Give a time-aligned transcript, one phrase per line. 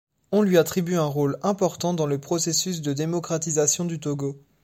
[0.31, 4.41] On lui attribue un rôle important dans le processus de démocratisation du Togo.